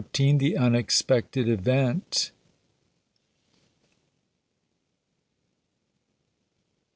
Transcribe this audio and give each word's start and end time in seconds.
THE 0.13 0.55
UNEXPECTED 0.57 1.47
EVENT. 1.47 2.31